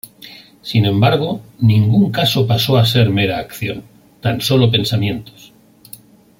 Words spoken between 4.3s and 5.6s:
solo pensamientos.